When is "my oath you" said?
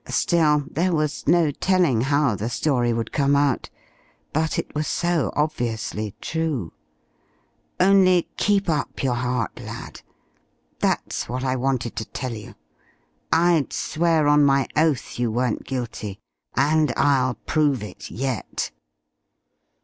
14.43-15.29